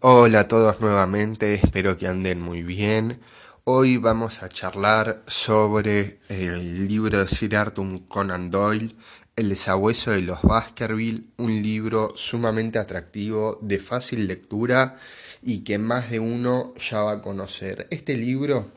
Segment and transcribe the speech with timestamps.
[0.00, 3.18] Hola a todos nuevamente, espero que anden muy bien.
[3.64, 8.94] Hoy vamos a charlar sobre el libro de Sir Arthur Conan Doyle,
[9.36, 14.98] El sabueso de los Baskerville, un libro sumamente atractivo, de fácil lectura
[15.42, 17.88] y que más de uno ya va a conocer.
[17.90, 18.70] Este libro,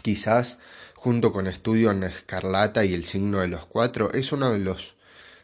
[0.00, 0.56] quizás
[0.94, 4.96] junto con Estudio en Escarlata y El signo de los cuatro, es uno de los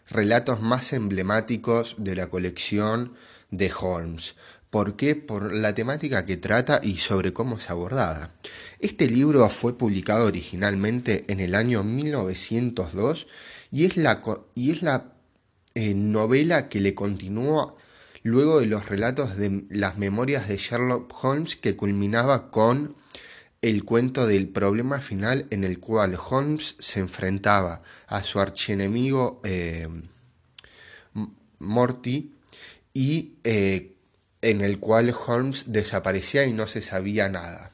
[0.09, 3.13] relatos más emblemáticos de la colección
[3.51, 4.37] de Holmes.
[4.71, 5.17] ¿Por qué?
[5.17, 8.33] Por la temática que trata y sobre cómo es abordada.
[8.79, 13.27] Este libro fue publicado originalmente en el año 1902
[13.73, 14.23] y es la,
[14.55, 15.13] y es la
[15.75, 17.75] eh, novela que le continúa
[18.23, 22.95] luego de los relatos de las memorias de Sherlock Holmes que culminaba con
[23.63, 29.89] el cuento del problema final en el cual Holmes se enfrentaba a su archienemigo eh,
[31.59, 32.33] Morty
[32.95, 33.97] y eh,
[34.43, 37.73] en el cual Holmes desaparecía y no se sabía nada.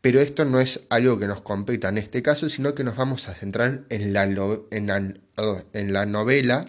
[0.00, 3.28] Pero esto no es algo que nos competa en este caso, sino que nos vamos
[3.28, 6.66] a centrar en la, en la, novela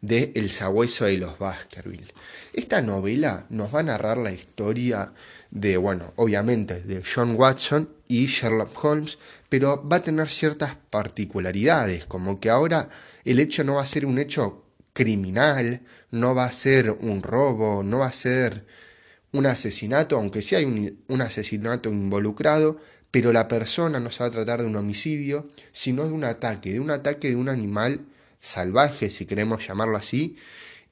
[0.00, 2.12] de El sabueso de los Baskerville.
[2.52, 5.12] Esta novela nos va a narrar la historia
[5.50, 12.06] de, bueno, obviamente de John Watson y Sherlock Holmes, pero va a tener ciertas particularidades,
[12.06, 12.88] como que ahora
[13.24, 14.63] el hecho no va a ser un hecho
[14.94, 18.64] criminal, no va a ser un robo, no va a ser
[19.32, 22.78] un asesinato, aunque sí hay un, asesinato involucrado,
[23.10, 26.72] pero la persona no se va a tratar de un homicidio, sino de un ataque,
[26.72, 28.06] de un ataque de un animal
[28.40, 30.36] salvaje, si queremos llamarlo así,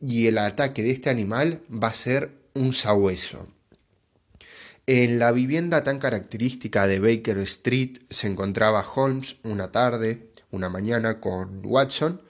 [0.01, 3.47] y el ataque de este animal va a ser un sabueso.
[4.87, 11.21] En la vivienda tan característica de Baker Street se encontraba Holmes una tarde, una mañana
[11.21, 12.21] con Watson,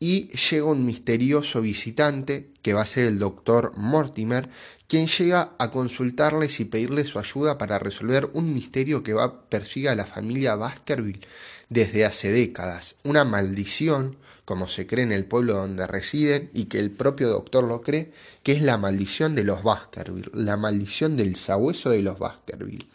[0.00, 4.48] y llega un misterioso visitante que va a ser el doctor Mortimer,
[4.86, 9.88] quien llega a consultarles y pedirle su ayuda para resolver un misterio que va persigue
[9.88, 11.26] a la familia Baskerville
[11.68, 16.78] desde hace décadas, una maldición, como se cree en el pueblo donde residen y que
[16.78, 18.12] el propio doctor lo cree,
[18.42, 22.86] que es la maldición de los Baskerville, la maldición del sabueso de los Baskerville.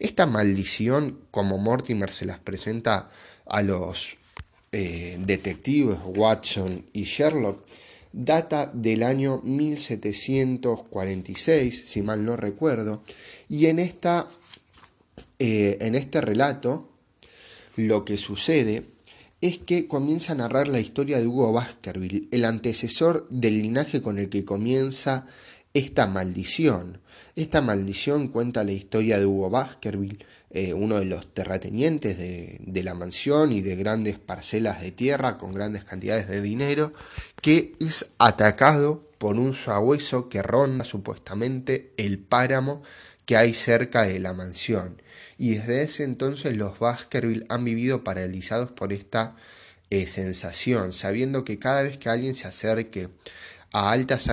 [0.00, 3.08] Esta maldición, como Mortimer se las presenta
[3.46, 4.17] a los
[4.72, 7.64] eh, detectives Watson y Sherlock
[8.12, 13.02] data del año 1746, si mal no recuerdo,
[13.48, 14.26] y en, esta,
[15.38, 16.90] eh, en este relato
[17.76, 18.84] lo que sucede
[19.40, 24.18] es que comienza a narrar la historia de Hugo Baskerville, el antecesor del linaje con
[24.18, 25.26] el que comienza
[25.74, 27.00] esta maldición.
[27.38, 32.94] Esta maldición cuenta la historia de Hugo Baskerville, eh, uno de los terratenientes de, la
[32.94, 36.92] mansión y de grandes parcelas de tierra con grandes cantidades de dinero,
[37.40, 42.82] que es atacado por un sabueso que ronda supuestamente el páramo
[43.24, 45.00] que hay cerca de la mansión.
[45.38, 49.36] Y desde ese entonces los Baskerville han vivido paralizados por esta
[49.90, 53.10] eh, sensación, sabiendo que cada vez que alguien se acerque
[53.70, 54.28] a altas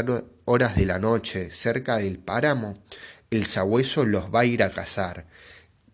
[0.45, 2.78] horas de la noche cerca del páramo,
[3.31, 5.25] el sabueso los va a ir a cazar.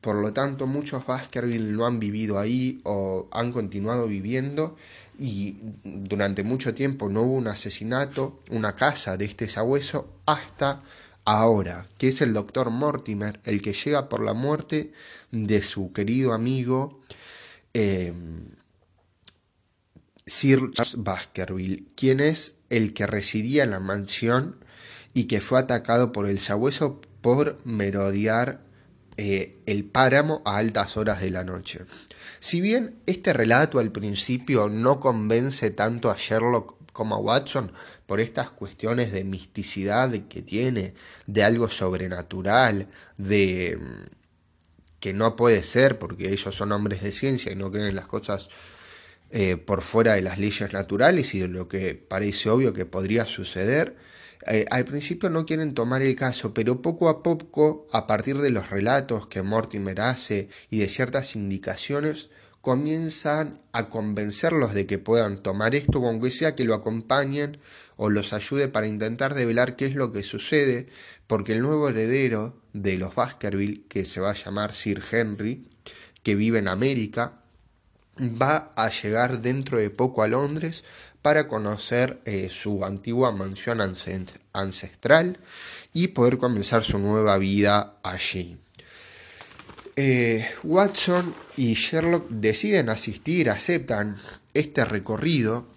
[0.02, 4.76] Por lo tanto, muchos Baskerville no han vivido ahí o han continuado viviendo
[5.18, 10.82] y durante mucho tiempo no hubo un asesinato, una casa de este sabueso hasta
[11.24, 14.92] ahora, que es el doctor Mortimer el que llega por la muerte
[15.32, 17.00] de su querido amigo
[17.74, 18.48] em,
[20.32, 24.56] Sir Charles Baskerville, quien es el que residía en la mansión
[25.14, 28.62] y que fue atacado por el sabueso por merodear
[29.18, 31.82] eh, el páramo a altas horas de la noche.
[32.40, 37.74] Si bien este relato al principio no convence tanto a Sherlock como a Watson
[38.06, 40.94] por estas cuestiones de misticidad que tiene,
[41.28, 42.88] de algo sobrenatural,
[43.18, 47.90] de mm, que no puede ser porque ellos son hombres de ciencia y no creen
[47.90, 48.48] en las cosas
[49.32, 53.26] eh, por fuera de las leyes naturales y de lo que parece obvio que podría
[53.26, 53.96] suceder,
[54.48, 58.50] eh, al principio no quieren tomar el caso, pero poco a poco, a partir de
[58.50, 62.30] los relatos que Mortimer hace y de ciertas indicaciones,
[62.62, 67.58] comienzan a convencerlos de que puedan tomar esto, aunque sea que lo acompañen
[67.98, 70.88] o los ayude para intentar develar qué es lo que sucede,
[71.28, 75.68] porque el nuevo heredero de los Baskerville, que se va a llamar Sir Henry,
[76.24, 77.41] que vive en América,
[78.22, 80.84] va a llegar dentro de poco a Londres
[81.22, 83.80] para conocer eh, su antigua mansión
[84.54, 85.38] ancestral
[85.94, 88.58] y poder comenzar su nueva vida allí.
[89.96, 94.18] Eh, Watson y Sherlock deciden asistir, aceptan
[94.54, 95.68] este recorrido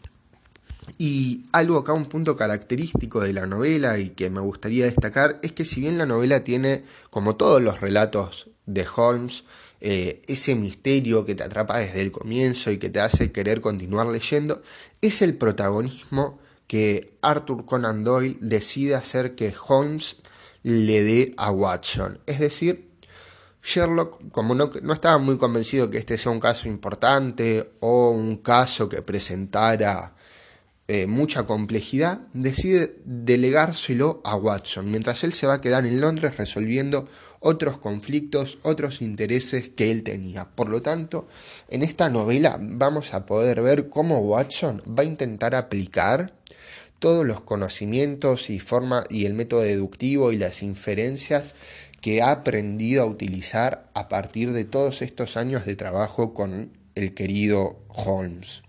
[0.99, 5.53] Y algo acá, un punto característico de la novela y que me gustaría destacar, es
[5.53, 9.45] que si bien la novela tiene, como todos los relatos de Holmes,
[9.81, 14.07] eh, ese misterio que te atrapa desde el comienzo y que te hace querer continuar
[14.07, 14.63] leyendo,
[15.01, 20.17] es el protagonismo que Arthur Conan Doyle decide hacer que Holmes
[20.63, 22.21] le dé a Watson.
[22.27, 22.91] Es decir,
[23.63, 28.37] Sherlock, como no, no, estaba muy convencido que este sea un caso importante o un
[28.37, 30.15] caso que presentara
[30.87, 36.37] eh, mucha complejidad, decide delegárselo a Watson, mientras él se va a quedar en Londres
[36.37, 37.09] resolviendo
[37.41, 40.45] otros conflictos, otros intereses que él tenía.
[40.45, 41.27] Por lo tanto,
[41.69, 46.35] en esta novela vamos a poder ver cómo Watson va a intentar aplicar
[46.99, 51.55] todos los conocimientos y forma y el método deductivo y las inferencias
[52.01, 57.15] que ha aprendido a utilizar a partir de todos estos años de trabajo con el
[57.15, 58.64] querido Holmes.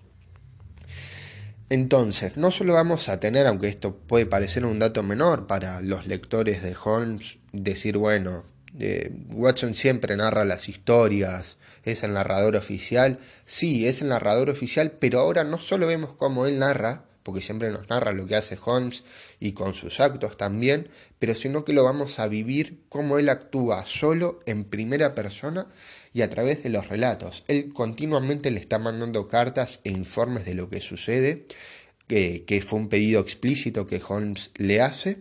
[1.69, 6.05] Entonces, no solo vamos a tener, aunque esto puede parecer un dato menor para los
[6.05, 8.43] lectores de Holmes, decir, bueno,
[8.79, 14.91] eh, Watson siempre narra las historias, es el narrador oficial, sí, es el narrador oficial,
[14.91, 18.59] pero ahora no solo vemos cómo él narra, porque siempre nos narra lo que hace
[18.63, 19.03] Holmes
[19.39, 23.83] y con sus actos también, pero sino que lo vamos a vivir cómo él actúa
[23.87, 25.65] solo en primera persona
[26.15, 27.43] y a través de los relatos.
[27.49, 31.45] Él continuamente le está mandando cartas e informes de lo que sucede,
[32.07, 35.17] que, que, fue un pedido explícito que Holmes le hace,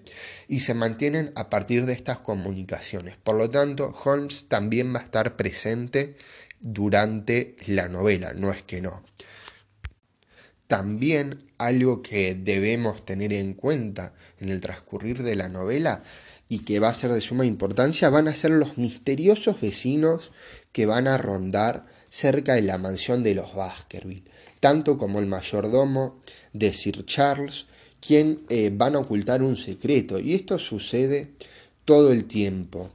[0.46, 3.16] y se mantienen a partir de estas comunicaciones.
[3.16, 6.14] Por lo tanto, Holmes también va a estar presente
[6.60, 9.02] durante la novela, no es que no.
[10.68, 16.04] También algo que debemos tener en cuenta en el transcurrir de la novela
[16.48, 20.30] y que va a ser de suma importancia van a ser los misteriosos vecinos
[20.74, 24.24] que van a rondar cerca de la mansión de los Baskerville,
[24.58, 26.18] tanto como el mayordomo
[26.52, 27.66] de Sir Charles,
[28.00, 30.18] quien eh, van a ocultar un secreto.
[30.18, 31.30] Y esto sucede
[31.84, 32.90] todo el tiempo.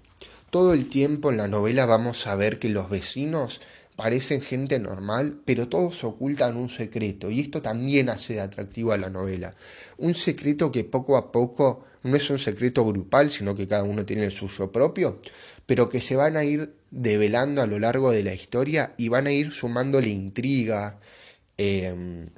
[0.50, 3.62] Todo el tiempo en la novela vamos a ver que los vecinos
[3.96, 8.98] parecen gente normal, pero todos ocultan un secreto, y esto también hace de atractivo a
[8.98, 9.56] la novela.
[9.98, 14.06] Un secreto que poco a poco no es un secreto grupal, sino que cada uno
[14.06, 15.22] tiene el suyo propio,
[15.66, 19.28] pero que se van a ir develando a lo largo de la historia y van
[19.28, 21.00] a ir sumándole intriga,
[21.57, 22.30] em,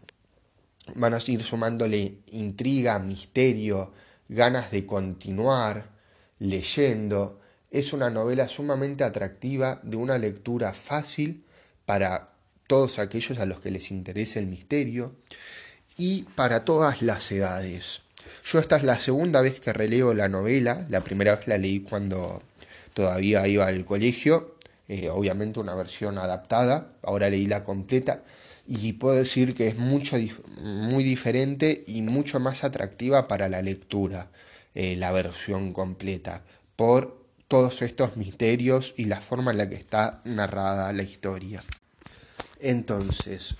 [0.96, 3.94] van a ir sumándole intriga, misterio,
[4.28, 5.90] ganas de continuar
[6.40, 7.40] leyendo.
[7.70, 11.46] Es una novela sumamente atractiva, de una lectura fácil,
[11.86, 12.30] para
[12.68, 15.16] todos aquellos a los que les interese el misterio
[15.98, 18.02] y para todas las edades.
[18.46, 21.82] Yo esta es la segunda vez que releo la novela, la primera vez la leí
[21.82, 22.42] cuando
[22.94, 24.56] todavía iba al colegio,
[24.88, 28.24] eh, obviamente una versión adaptada, ahora leí la completa.
[28.68, 30.18] Y puedo decir que es mucho,
[30.62, 34.30] muy diferente y mucho más atractiva para la lectura,
[34.76, 36.44] eh, la versión completa,
[36.76, 41.64] por todos estos misterios y la forma en la que está narrada la historia.
[42.60, 43.56] Entonces,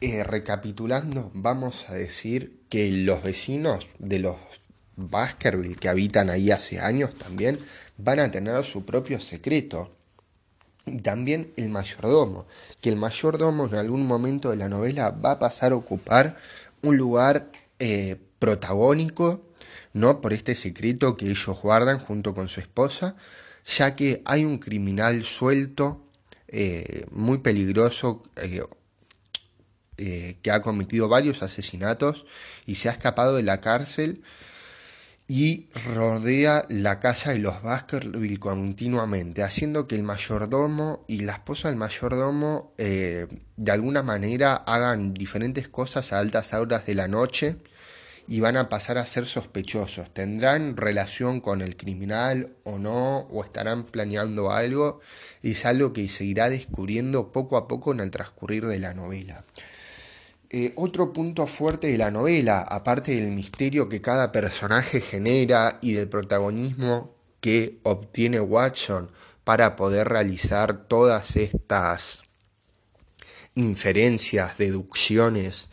[0.00, 4.36] eh, recapitulando, vamos a decir que los vecinos de los
[4.96, 7.58] Baskerville que habitan ahí hace años también
[7.98, 9.90] van a tener su propio secreto.
[10.86, 12.46] Y también el mayordomo,
[12.80, 16.38] que el mayordomo en algún momento de la novela va a pasar a ocupar
[16.80, 19.42] un lugar eh, protagónico,
[19.92, 20.22] ¿no?
[20.22, 23.16] Por este secreto que ellos guardan junto con su esposa,
[23.66, 26.00] ya que hay un criminal suelto
[26.48, 28.62] eh, muy peligroso eh,
[29.96, 32.26] eh, que ha cometido varios asesinatos
[32.66, 34.22] y se ha escapado de la cárcel
[35.28, 41.68] y rodea la casa de los Baskerville continuamente, haciendo que el mayordomo y la esposa
[41.68, 47.56] del mayordomo de alguna manera hagan diferentes cosas a altas horas de la noche
[48.26, 50.12] y van a pasar a ser sospechosos.
[50.12, 53.18] ¿Tendrán relación con el criminal o no?
[53.30, 55.00] ¿O estarán planeando algo?
[55.42, 59.44] Es algo que se irá descubriendo poco a poco en el transcurrir de la novela.
[60.54, 65.94] Eh, otro punto fuerte de la novela, aparte del misterio que cada personaje genera y
[65.94, 69.10] del protagonismo que obtiene Watson
[69.44, 72.22] para poder realizar todas estas
[73.54, 75.70] inferencias, deducciones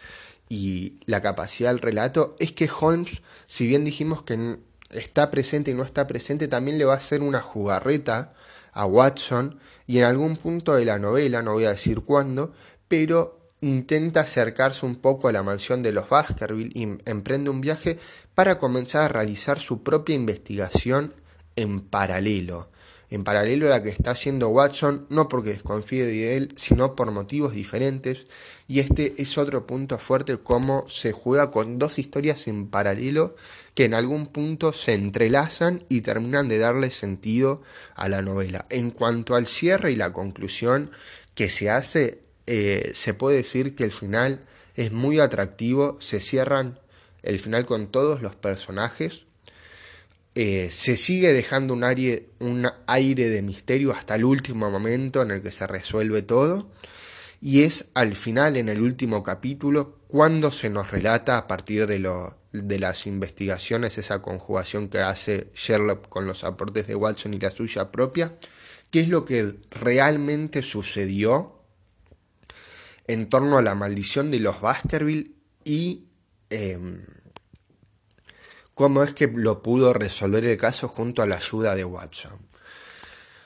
[0.47, 4.59] y la capacidad del relato es que Holmes, si bien dijimos que
[4.91, 8.33] está presente y no está presente, también le va a hacer una jugarreta
[8.71, 12.53] a Watson y en algún punto de la novela, no voy a decir cuándo,
[12.87, 17.97] pero intenta acercarse un poco a la mansión de los Baskerville y emprende un viaje
[18.35, 21.13] para comenzar a realizar su propia investigación
[21.55, 22.69] en paralelo.
[23.11, 27.09] en paralelo a la que está haciendo Watson, no porque desconfíe de él, sino por
[27.11, 28.27] motivos diferentes.
[28.67, 33.35] Y este es otro punto fuerte, cómo se juega con dos historias en paralelo
[33.73, 37.63] que en algún punto se entrelazan y terminan de darle sentido
[37.95, 38.67] a la novela.
[38.69, 40.91] En cuanto al cierre y la conclusión
[41.33, 44.41] que se hace, eh, se puede decir que el final
[44.75, 46.79] es muy atractivo, se cierran
[47.21, 49.23] el final con todos los personajes
[50.41, 55.31] eh, se sigue dejando un aire, un aire de misterio hasta el último momento en
[55.31, 56.69] el que se resuelve todo.
[57.41, 61.99] Y es al final, en el último capítulo, cuando se nos relata a partir de,
[61.99, 67.39] lo, de las investigaciones, esa conjugación que hace Sherlock con los aportes de Watson y
[67.39, 68.37] la suya propia,
[68.91, 71.58] qué es lo que realmente sucedió
[73.09, 75.31] en torno a la maldición de los Baskerville
[75.63, 76.05] y
[76.51, 77.03] em,
[78.75, 82.37] cómo es que lo pudo resolver el caso junto a la ayuda de Watson.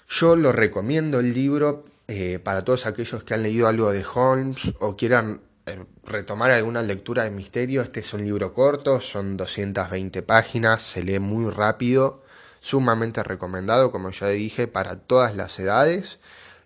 [0.09, 4.59] Yo lo recomiendo el libro eh, para todos aquellos que han leído algo de Holmes
[4.81, 7.83] o quieran eh, retomar alguna lectura de misterio.
[7.83, 12.21] Este es un libro corto, son 220 páginas, se lee muy rápido,
[12.59, 16.19] sumamente recomendado, como ya dije, para todas las edades.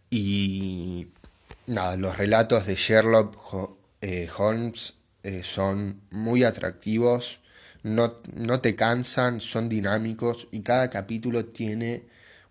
[0.10, 1.10] Y
[1.68, 3.38] nada, los relatos de Sherlock
[4.02, 4.96] eh, Holmes
[5.44, 7.40] son muy atractivos
[7.88, 12.04] no, no te cansan, son dinámicos y cada capítulo tiene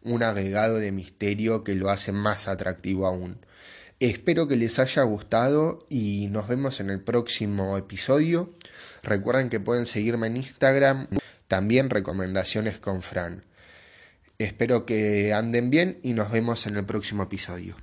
[0.02, 3.38] un agregado de misterio que lo hace más atractivo aún.
[3.99, 8.52] Espero que les haya gustado y nos vemos en el próximo episodio.
[9.02, 11.06] Recuerden que pueden seguirme en Instagram,
[11.49, 13.42] también recomendaciones con Fran.
[14.38, 17.75] Espero que anden bien y nos vemos en el próximo episodio.